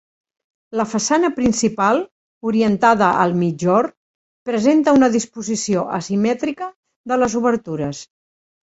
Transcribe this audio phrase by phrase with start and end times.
[0.79, 2.01] La façana principal,
[2.51, 3.95] orientada al migjorn,
[4.53, 6.75] presenta una disposició asimètrica
[7.13, 8.07] de les obertures.